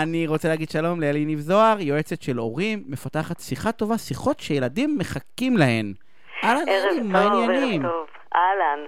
[0.00, 4.98] אני רוצה להגיד שלום לאלי ניב זוהר, יועצת של הורים, מפתחת שיחה טובה, שיחות שילדים
[4.98, 5.92] מחכים להן.
[6.44, 7.82] אהלן, אלי, מה העניינים?
[8.34, 8.78] אהלן.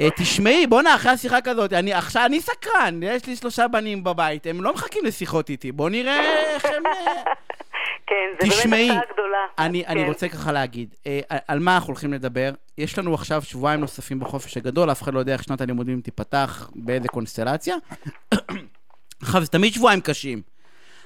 [0.00, 4.46] אה, תשמעי, בואנה, אחרי השיחה כזאת, אני עכשיו, אני סקרן, יש לי שלושה בנים בבית,
[4.46, 6.86] הם לא מחכים לשיחות איתי, בוא נראה איך הם...
[6.86, 7.22] אה,
[8.06, 9.38] כן, זה תשמעי, באמת הפתעה גדולה.
[9.58, 10.08] אני, אני כן.
[10.08, 12.50] רוצה ככה להגיד, אה, על מה אנחנו הולכים לדבר?
[12.78, 16.70] יש לנו עכשיו שבועיים נוספים בחופש הגדול, אף אחד לא יודע איך שנת הלימודים תיפתח,
[16.74, 17.76] באיזה קונסטלציה.
[19.22, 20.42] עכשיו, זה תמיד שבועיים קשים.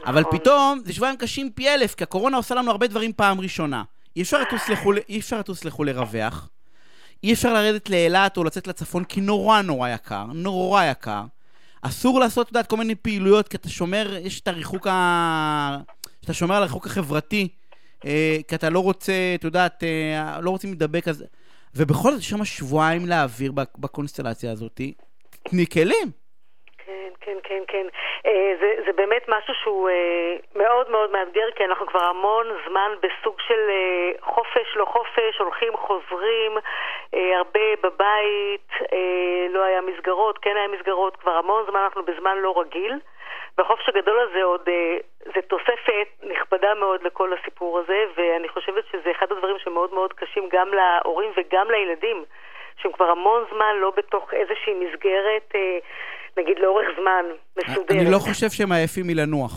[0.07, 0.39] אבל נכון.
[0.39, 3.83] פתאום, זה שבועיים קשים פי אלף, כי הקורונה עושה לנו הרבה דברים פעם ראשונה.
[4.17, 6.49] אי אפשר לטוס לחו"ל, אי אפשר לטוס לחו"ל לרווח.
[7.25, 11.23] אי אפשר לרדת לאילת או לצאת לצפון, כי נורא נורא יקר, נורא יקר.
[11.83, 15.79] אסור לעשות, את יודעת, כל מיני פעילויות, כי אתה שומר, יש את הריחוק ה...
[16.21, 17.49] שאתה שומר על הריחוק החברתי,
[18.07, 21.25] אה, כי אתה לא רוצה, את יודעת, אה, לא רוצים להידבק, אז...
[21.75, 24.81] ובכל זאת, יש שם שבועיים להעביר בק- בקונסטלציה הזאת.
[25.49, 26.11] תני כלים.
[27.25, 27.87] כן, כן, כן.
[28.27, 32.93] אה, זה, זה באמת משהו שהוא אה, מאוד מאוד מאתגר, כי אנחנו כבר המון זמן
[33.01, 36.53] בסוג של אה, חופש, לא חופש, הולכים, חוזרים,
[37.13, 38.69] הרבה בבית,
[39.51, 42.99] לא היה מסגרות, כן היה מסגרות, כבר המון זמן אנחנו בזמן לא רגיל.
[43.59, 44.69] והחופש הגדול הזה עוד,
[45.35, 50.49] זה תוספת נכבדה מאוד לכל הסיפור הזה, ואני חושבת שזה אחד הדברים שמאוד מאוד קשים
[50.53, 52.25] גם להורים וגם לילדים,
[52.77, 55.55] שהם כבר המון זמן לא בתוך איזושהי מסגרת,
[56.37, 57.25] נגיד לאורך זמן,
[57.59, 57.91] מסודרת.
[57.91, 59.53] אני לא חושב שהם עייפים מלנוח.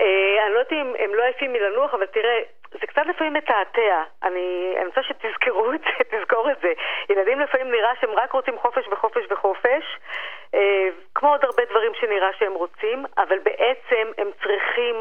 [0.00, 2.38] אה, אני לא יודעת אם הם לא עייפים מלנוח, אבל תראה,
[2.80, 4.02] זה קצת לפעמים מתעתע.
[4.22, 6.72] אני, אני רוצה שתזכרו את זה, תזכור את זה.
[7.10, 9.84] ילדים לפעמים נראה שהם רק רוצים חופש וחופש וחופש,
[10.54, 14.96] אה, כמו עוד הרבה דברים שנראה שהם רוצים, אבל בעצם הם צריכים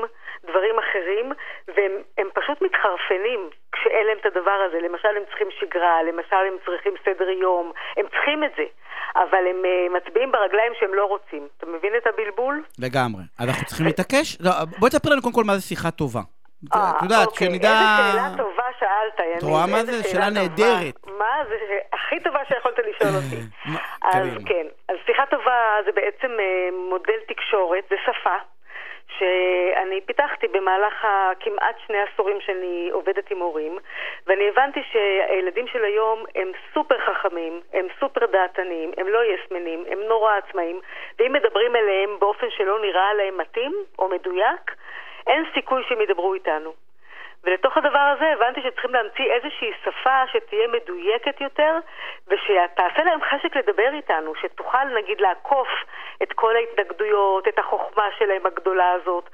[0.45, 1.31] דברים אחרים,
[1.75, 4.80] והם הם פשוט מתחרפנים כשאין להם את הדבר הזה.
[4.80, 8.64] למשל, הם צריכים שגרה, למשל, הם צריכים סדר יום, הם צריכים את זה.
[9.16, 11.48] אבל הם אה, מצביעים ברגליים שהם לא רוצים.
[11.58, 12.64] אתה מבין את הבלבול?
[12.80, 13.23] לגמרי.
[13.39, 14.38] אנחנו צריכים להתעקש?
[14.39, 16.22] לא, בואי תספר לנו קודם כל מה זה שיחה טובה.
[16.73, 17.48] אה, את יודעת, אוקיי.
[17.48, 17.70] שנדע...
[17.70, 19.38] איזה שאלה טובה שאלת, יניב.
[19.38, 20.03] את רואה מה זה?
[20.03, 20.30] שאלה.
[20.30, 20.95] נהדרת.
[21.20, 21.55] מה זה?
[21.93, 23.42] הכי טובה שיכולת לשאול אותי.
[24.14, 24.27] אז.
[24.45, 28.36] כן, אז שיחה טובה זה בעצם אה, מודל תקשורת, זה שפה.
[29.21, 33.77] שאני פיתחתי במהלך הכמעט שני עשורים שאני עובדת עם הורים,
[34.27, 39.99] ואני הבנתי שהילדים של היום הם סופר חכמים, הם סופר דעתניים, הם לא יסמנים, הם
[39.99, 40.80] נורא עצמאים,
[41.20, 44.76] ואם מדברים אליהם באופן שלא נראה להם מתאים או מדויק,
[45.27, 46.73] אין סיכוי שהם ידברו איתנו.
[47.44, 51.78] ולתוך הדבר הזה הבנתי שצריכים להמציא איזושהי שפה שתהיה מדויקת יותר
[52.28, 55.68] ושתעשה להם חשק לדבר איתנו, שתוכל נגיד לעקוף
[56.24, 59.30] את כל ההתנגדויות, את החוכמה שלהם הגדולה הזאת.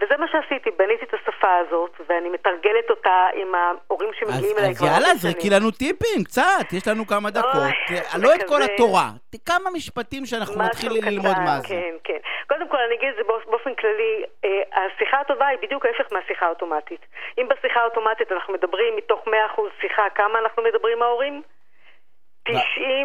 [0.00, 4.70] וזה מה שעשיתי, בניתי את השפה הזאת, ואני מתרגלת אותה עם ההורים שמגיעים אז, אליי
[4.70, 5.50] אז כבר יאללה, הרבה זרקי.
[5.50, 7.54] לנו טיפים, קצת, יש לנו כמה דקות.
[7.90, 9.08] אה, לא את כל התורה,
[9.46, 11.68] כמה משפטים שאנחנו נתחיל קטן, ללמוד מה זה.
[11.68, 12.18] כן, כן.
[12.48, 14.12] קודם כל אני אגיד את זה באופ- באופן כללי,
[14.44, 14.50] אה,
[14.84, 17.00] השיחה הטובה היא בדיוק ההפך מהשיחה האוטומטית.
[17.38, 19.30] אם בשיחה האוטומטית אנחנו מדברים מתוך 100%
[19.80, 21.42] שיחה, כמה אנחנו מדברים ההורים?
[22.48, 22.60] לא,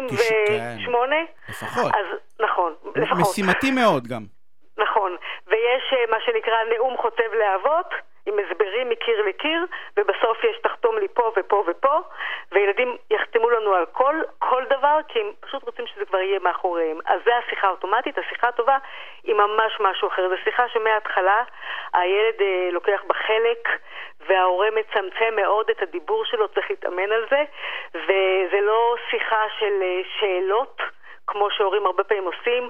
[0.08, 1.16] 98?
[1.48, 1.92] לפחות.
[1.94, 2.06] אז
[2.40, 3.18] נכון, לפחות.
[3.30, 4.35] משימתי מאוד גם.
[5.46, 7.94] ויש אה, מה שנקרא נאום חוצב להבות,
[8.26, 11.98] עם הסברים מקיר לקיר, ובסוף יש תחתום לי פה ופה ופה,
[12.52, 16.98] וילדים יחתמו לנו על כל, כל דבר, כי הם פשוט רוצים שזה כבר יהיה מאחוריהם.
[17.06, 18.76] אז זה השיחה האוטומטית, השיחה הטובה
[19.24, 20.28] היא ממש משהו אחר.
[20.28, 21.42] זו שיחה שמההתחלה
[21.94, 23.68] הילד אה, לוקח בה חלק,
[24.26, 27.44] וההורה מצמצם מאוד את הדיבור שלו, צריך להתאמן על זה,
[27.94, 30.82] וזה לא שיחה של אה, שאלות.
[31.26, 32.68] כמו שהורים הרבה פעמים עושים,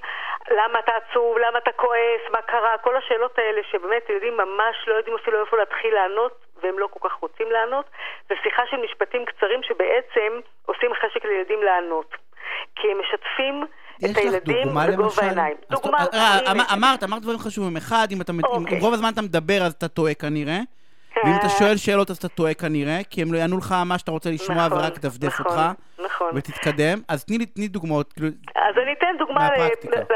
[0.50, 4.94] למה אתה עצוב, למה אתה כועס, מה קרה, כל השאלות האלה שבאמת ילדים ממש לא
[4.94, 7.86] יודעים אפילו איפה להתחיל לענות, והם לא כל כך רוצים לענות,
[8.28, 10.30] זה שיחה של משפטים קצרים שבעצם
[10.66, 12.10] עושים חשק לילדים לענות.
[12.76, 13.66] כי הם משתפים
[14.04, 15.22] את הילדים בגובה?
[15.22, 15.56] העיניים.
[15.70, 16.52] אז דוגמה, אה, הנה.
[16.52, 17.76] אמ- אמרת, אמרת דברים חשובים.
[17.76, 18.78] אחד, אם אוקיי.
[18.78, 20.58] אם רוב הזמן אתה מדבר אז אתה טועה כנראה.
[21.24, 24.10] ואם אתה שואל שאלות אז אתה טועה כנראה, כי הם לא יענו לך מה שאתה
[24.10, 25.60] רוצה לשמוע נכון, ורק דפדף נכון, אותך.
[26.04, 26.30] נכון.
[26.34, 26.98] ותתקדם.
[27.08, 28.12] אז תני לי תני דוגמאות.
[28.12, 29.48] כאילו, אז אני אתן דוגמה.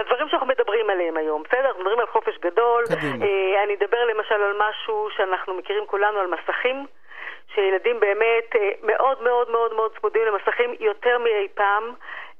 [0.01, 1.67] לדברים שאנחנו מדברים עליהם היום, בסדר?
[1.67, 2.85] אנחנו מדברים על חופש גדול.
[2.87, 3.25] קדימה.
[3.25, 6.87] אה, אני אדבר למשל על משהו שאנחנו מכירים כולנו, על מסכים.
[7.55, 11.85] שילדים באמת אה, מאוד מאוד מאוד מאוד צמודים למסכים יותר מאי פעם.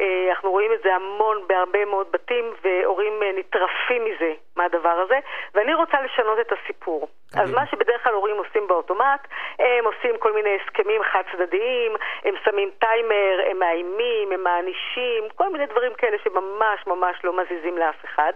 [0.01, 5.19] אה, אנחנו רואים את זה המון בהרבה מאוד בתים, והורים אה, נטרפים מזה, מהדבר הזה.
[5.55, 7.09] ואני רוצה לשנות את הסיפור.
[7.37, 7.55] אז.
[7.55, 11.93] מה שבדרך כלל הורים עושים באוטומט, הם עושים כל מיני הסכמים חד צדדיים,
[12.25, 17.79] הם שמים טיימר, הם מאיימים, הם מענישים, כל מיני דברים כאלה שממש ממש לא מזיזים
[17.79, 18.33] לאף אחד.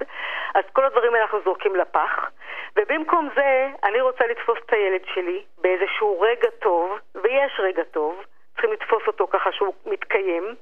[0.54, 2.30] אז כל הדברים האלה אנחנו זורקים לפח.
[2.76, 8.24] ובמקום זה, אני רוצה לתפוס את הילד שלי באיזשהו רגע טוב, ויש רגע טוב,
[8.64, 10.54] צריכים לתפוס אותו ככה שהוא מתקיים,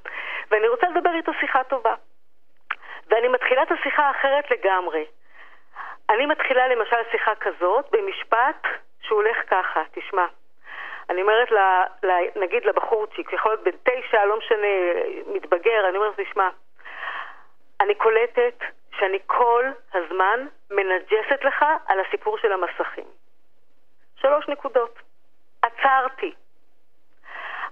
[0.50, 1.94] ואני רוצה לדבר איתו שיחה טובה.
[3.10, 5.04] ואני מתחילה את השיחה אחרת לגמרי.
[6.10, 8.66] אני מתחילה למשל שיחה כזאת במשפט
[9.02, 10.26] שהוא הולך ככה, תשמע.
[11.10, 14.66] אני אומרת, לה, לה, נגיד לבחורצ'יק, יכול להיות בן תשע, לא משנה,
[15.26, 16.48] מתבגר, אני אומרת, תשמע,
[17.80, 18.64] אני קולטת
[18.98, 19.64] שאני כל
[19.94, 23.06] הזמן מנג'סת לך על הסיפור של המסכים.
[24.16, 24.98] שלוש נקודות.
[25.62, 26.32] עצרתי.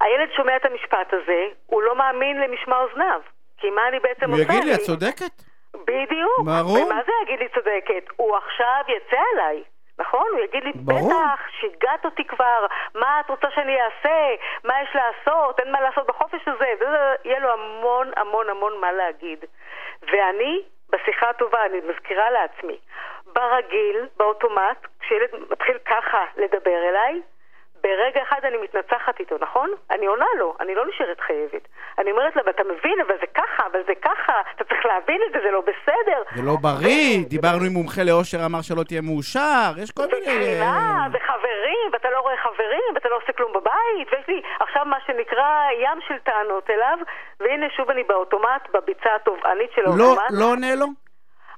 [0.00, 3.20] הילד שומע את המשפט הזה, הוא לא מאמין למשמע אוזניו.
[3.58, 4.43] כי מה אני בעצם עושה?
[4.43, 5.32] הוא יגיד לי, את צודקת.
[5.75, 6.38] בדיוק.
[6.44, 6.87] ברור.
[6.87, 8.05] ומה זה יגיד לי צודקת?
[8.17, 9.62] הוא עכשיו יצא עליי.
[9.99, 10.26] נכון?
[10.32, 11.11] הוא יגיד לי, ברור.
[11.11, 14.35] בטח, שיגעת אותי כבר, מה את רוצה שאני אעשה?
[14.64, 15.61] מה יש לעשות?
[15.61, 16.64] אין מה לעשות בחופש הזה?
[17.25, 19.44] יהיה לו המון המון המון מה להגיד.
[20.03, 22.79] ואני, בשיחה הטובה, אני מזכירה לעצמי,
[23.26, 27.20] ברגיל, באוטומט, כשילד מתחיל ככה לדבר אליי,
[27.82, 29.71] ברגע אחד אני מתנצחת איתו, נכון?
[29.91, 31.69] אני עונה לו, אני לא נשארת חייבת.
[31.99, 35.32] אני אומרת לה, ואתה מבין, אבל זה ככה, אבל זה ככה, אתה צריך להבין את
[35.32, 36.21] זה, זה לא בסדר.
[36.37, 40.21] זה לא בריא, דיברנו עם מומחה לאושר, אמר שלא תהיה מאושר, יש כל מיני...
[40.21, 44.99] וקרינה, וחברים, ואתה לא רואה חברים, ואתה לא עושה כלום בבית, ויש לי עכשיו מה
[45.06, 45.49] שנקרא
[45.85, 46.99] ים של טענות אליו,
[47.41, 50.31] והנה שוב אני באוטומט, בביצה התובענית של לא, האוטומט.
[50.31, 50.87] לא עונה לו?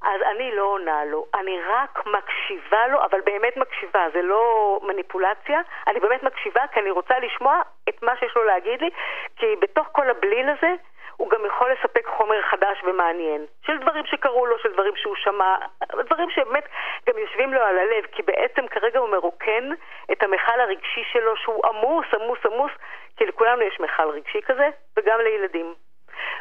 [0.02, 5.60] אז אני לא עונה לו, אני רק מקשיבה לו, אבל באמת מקשיבה, זה לא מניפולציה,
[5.86, 8.90] אני באמת מקשיבה כי אני רוצה לשמוע את מה שיש לו להגיד לי,
[9.36, 10.74] כי בתוך כל הבליל הזה,
[11.16, 13.46] הוא גם יכול לספק חומר חדש ומעניין.
[13.66, 15.56] של דברים שקרו לו, של דברים שהוא שמע,
[15.92, 16.64] דברים שבאמת
[17.08, 19.70] גם יושבים לו על הלב, כי בעצם כרגע הוא מרוקן
[20.12, 22.72] את המכל הרגשי שלו, שהוא עמוס, עמוס, עמוס,
[23.16, 25.74] כי לכולנו יש מכל רגשי כזה, וגם לילדים.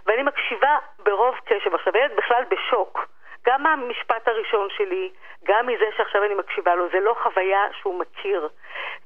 [0.06, 1.75] ואני מקשיבה ברוב קשב.
[1.75, 3.06] עכשיו, הילד בכלל בשוק.
[3.48, 5.10] גם מהמשפט הראשון שלי,
[5.48, 8.48] גם מזה שעכשיו אני מקשיבה לו, זה לא חוויה שהוא מכיר.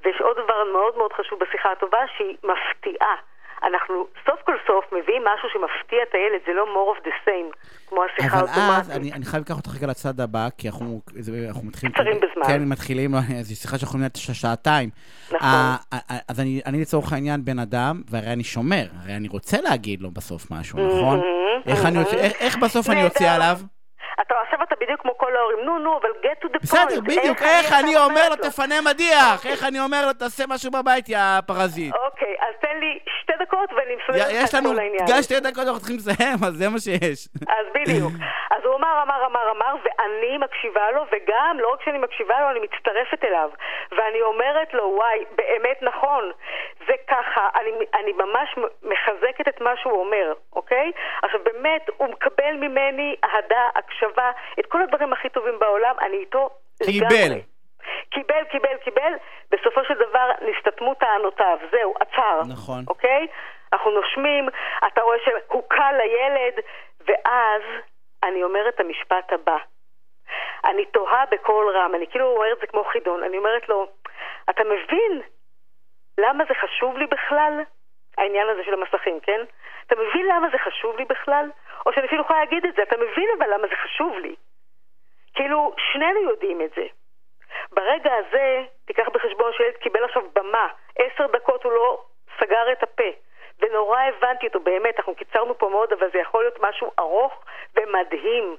[0.05, 3.15] ויש עוד דבר מאוד מאוד חשוב בשיחה הטובה, שהיא מפתיעה.
[3.63, 3.95] אנחנו
[4.25, 7.49] סוף כל סוף מביאים משהו שמפתיע את הילד, זה לא more of the same,
[7.89, 8.79] כמו השיחה אבל האוטומטית.
[8.91, 11.93] אז, אני, אני חייב לקחת אותך רגע לצד הבא, כי אנחנו, זה, אנחנו מתחילים...
[11.93, 12.43] קצרים בזמן.
[12.47, 13.11] כן, מתחילים,
[13.47, 14.89] זו שיחה שאנחנו נהיה שעתיים.
[15.31, 15.39] נכון.
[15.41, 15.75] אה,
[16.29, 20.11] אז אני, אני לצורך העניין בן אדם, והרי אני שומר, הרי אני רוצה להגיד לו
[20.11, 21.21] בסוף משהו, נכון?
[21.67, 23.01] איך אני איך- איך בסוף אני.
[23.01, 23.57] יוצא עליו?
[24.85, 26.61] בדיוק כמו כל ההורים, נו נו, אבל get to the point.
[26.61, 31.09] בסדר, בדיוק, איך אני אומר לו, תפנה מדיח, איך אני אומר לו, תעשה משהו בבית,
[31.09, 31.93] יא פרזיט.
[32.05, 35.05] אוקיי, אז תן לי שתי דקות ואני מסודרת לך יש את לנו, כל העניין.
[35.07, 37.27] גם שתי דקות אנחנו צריכים לסיים, אז זה מה שיש.
[37.47, 38.11] אז בדיוק.
[39.01, 43.23] אמר, אמר, אמר, אמר, ואני מקשיבה לו, וגם, לא רק שאני מקשיבה לו, אני מצטרפת
[43.23, 43.49] אליו.
[43.91, 46.31] ואני אומרת לו, וואי, באמת נכון,
[46.87, 50.91] זה ככה, אני, אני ממש מחזקת את מה שהוא אומר, אוקיי?
[51.23, 56.49] עכשיו, באמת, הוא מקבל ממני אהדה, הקשבה, את כל הדברים הכי טובים בעולם, אני איתו
[56.83, 57.07] קיבל.
[57.07, 57.41] לגמרי.
[58.09, 59.13] קיבל, קיבל, קיבל,
[59.51, 62.41] בסופו של דבר נסתתמו טענותיו, זהו, עצר.
[62.53, 62.83] נכון.
[62.87, 63.27] אוקיי?
[63.73, 64.49] אנחנו נושמים,
[64.87, 66.53] אתה רואה שהוא קל לילד,
[67.07, 67.61] ואז
[68.25, 69.57] אני אומרת את המשפט הבא.
[70.65, 73.87] אני תוהה בקול רם, אני כאילו אומרת את זה כמו חידון, אני אומרת לו,
[74.49, 75.21] אתה מבין
[76.17, 77.61] למה זה חשוב לי בכלל?
[78.17, 79.41] העניין הזה של המסכים, כן?
[79.87, 81.49] אתה מבין למה זה חשוב לי בכלל?
[81.85, 84.35] או שאני אפילו יכולה להגיד את זה, אתה מבין אבל למה זה חשוב לי?
[85.33, 86.85] כאילו, שנינו יודעים את זה.
[87.71, 90.67] ברגע הזה, תיקח בחשבון שילד קיבל עכשיו במה,
[90.99, 92.03] עשר דקות הוא לא
[92.39, 93.09] סגר את הפה.
[93.61, 97.33] ונורא הבנתי אותו, באמת, אנחנו קיצרנו פה מאוד, אבל זה יכול להיות משהו ארוך
[97.75, 98.55] ומדהים.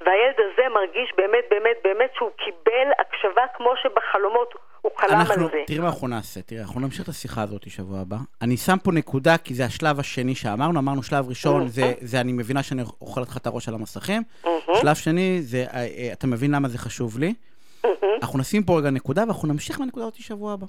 [0.00, 5.50] והילד הזה מרגיש באמת, באמת, באמת שהוא קיבל הקשבה כמו שבחלומות הוא חלם אנחנו, על
[5.50, 5.62] זה.
[5.66, 8.16] תראי מה אנחנו נעשה, תראי, אנחנו נמשיך את השיחה הזאת שבוע הבא.
[8.42, 12.32] אני שם פה נקודה, כי זה השלב השני שאמרנו, אמרנו שלב ראשון, זה, זה אני
[12.32, 14.22] מבינה שאני אוכל לך את הראש על המסכים.
[14.80, 17.34] שלב שני, זה אה, אה, אתה מבין למה זה חשוב לי.
[18.22, 20.66] אנחנו נשים פה רגע נקודה, ואנחנו נמשיך מהנקודה הזאת שבוע הבא.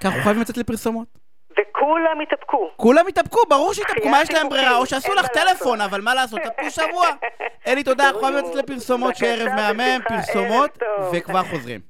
[0.00, 1.25] כי אנחנו חייבים לצאת לפרסומות.
[1.76, 2.70] וכולם התאפקו.
[2.76, 4.76] כולם התאפקו, ברור שהתאפקו, מה יש להם ברירה?
[4.76, 5.80] או שעשו לך טלפון.
[5.80, 7.06] אבל מה לעשות, תאפקו שבוע.
[7.66, 10.78] אלי, תודה, אנחנו חייבים לצאת לפרסומות, שערב מהמם, פרסומות.
[11.12, 11.80] וכבר חוזרים.